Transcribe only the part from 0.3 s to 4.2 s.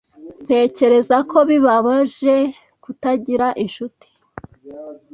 Ntekereza ko bibabaje kutagira inshuti.